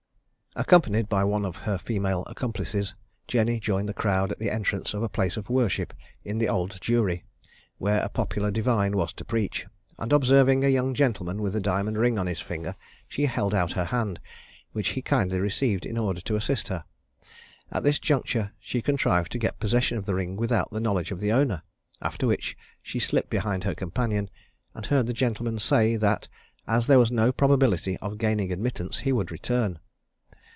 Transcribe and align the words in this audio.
Accompanied 0.53 1.07
by 1.07 1.23
one 1.23 1.45
of 1.45 1.55
her 1.55 1.77
female 1.77 2.25
accomplices, 2.27 2.93
Jenny 3.25 3.57
joined 3.57 3.87
the 3.87 3.93
crowd 3.93 4.33
at 4.33 4.39
the 4.39 4.49
entrance 4.49 4.93
of 4.93 5.01
a 5.01 5.07
place 5.07 5.37
of 5.37 5.49
worship 5.49 5.93
in 6.25 6.39
the 6.39 6.49
Old 6.49 6.77
Jewry, 6.81 7.23
where 7.77 8.01
a 8.01 8.09
popular 8.09 8.51
divine 8.51 8.97
was 8.97 9.13
to 9.13 9.23
preach, 9.23 9.65
and 9.97 10.11
observing 10.11 10.65
a 10.65 10.67
young 10.67 10.93
gentleman 10.93 11.41
with 11.41 11.55
a 11.55 11.61
diamond 11.61 11.97
ring 11.97 12.19
on 12.19 12.27
his 12.27 12.41
finger 12.41 12.75
she 13.07 13.27
held 13.27 13.53
out 13.53 13.71
her 13.71 13.85
hand, 13.85 14.19
which 14.73 14.89
he 14.89 15.01
kindly 15.01 15.39
received 15.39 15.85
in 15.85 15.97
order 15.97 16.19
to 16.19 16.35
assist 16.35 16.67
her. 16.67 16.83
At 17.71 17.83
this 17.83 17.97
juncture 17.97 18.51
she 18.59 18.81
contrived 18.81 19.31
to 19.31 19.37
get 19.39 19.57
possession 19.57 19.97
of 19.97 20.05
the 20.05 20.15
ring 20.15 20.35
without 20.35 20.69
the 20.71 20.81
knowledge 20.81 21.11
of 21.11 21.21
the 21.21 21.31
owner, 21.31 21.61
after 22.01 22.27
which 22.27 22.57
she 22.81 22.99
slipped 22.99 23.29
behind 23.29 23.63
her 23.63 23.73
companion, 23.73 24.29
and 24.73 24.85
heard 24.87 25.07
the 25.07 25.13
gentleman 25.13 25.59
say, 25.59 25.95
that, 25.95 26.27
as 26.67 26.87
there 26.87 26.99
was 26.99 27.09
no 27.09 27.31
probability 27.31 27.95
of 27.99 28.17
gaining 28.17 28.51
admittance, 28.51 28.99
he 28.99 29.13
would 29.13 29.31
return. 29.31 29.79